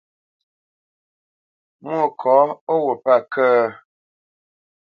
[1.81, 2.39] Mwôkɔ̌,
[2.71, 3.49] ó wut pə̂ kə̂?